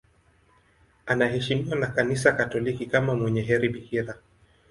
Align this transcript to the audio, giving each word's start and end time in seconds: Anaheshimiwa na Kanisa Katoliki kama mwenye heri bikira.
Anaheshimiwa 1.05 1.75
na 1.75 1.87
Kanisa 1.87 2.31
Katoliki 2.31 2.85
kama 2.85 3.15
mwenye 3.15 3.41
heri 3.41 3.69
bikira. 3.69 4.15